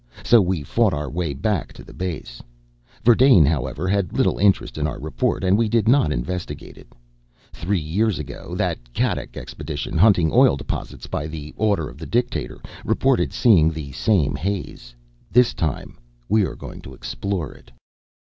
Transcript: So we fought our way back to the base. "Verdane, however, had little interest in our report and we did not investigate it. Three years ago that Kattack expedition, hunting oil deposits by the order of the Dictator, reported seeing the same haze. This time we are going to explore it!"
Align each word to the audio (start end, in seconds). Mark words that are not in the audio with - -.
So 0.23 0.41
we 0.41 0.63
fought 0.63 0.95
our 0.95 1.11
way 1.11 1.31
back 1.35 1.73
to 1.73 1.83
the 1.83 1.93
base. 1.93 2.41
"Verdane, 3.03 3.45
however, 3.45 3.87
had 3.87 4.17
little 4.17 4.39
interest 4.39 4.79
in 4.79 4.87
our 4.87 4.97
report 4.97 5.43
and 5.43 5.55
we 5.55 5.69
did 5.69 5.87
not 5.87 6.11
investigate 6.11 6.75
it. 6.75 6.93
Three 7.53 7.77
years 7.77 8.17
ago 8.17 8.55
that 8.55 8.79
Kattack 8.95 9.37
expedition, 9.37 9.99
hunting 9.99 10.31
oil 10.33 10.57
deposits 10.57 11.05
by 11.05 11.27
the 11.27 11.53
order 11.55 11.87
of 11.87 11.99
the 11.99 12.07
Dictator, 12.07 12.59
reported 12.83 13.31
seeing 13.31 13.69
the 13.69 13.91
same 13.91 14.33
haze. 14.33 14.95
This 15.29 15.53
time 15.53 15.99
we 16.27 16.47
are 16.47 16.55
going 16.55 16.81
to 16.81 16.95
explore 16.95 17.53
it!" 17.53 17.69